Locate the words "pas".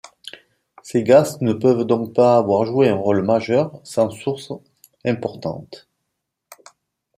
2.15-2.35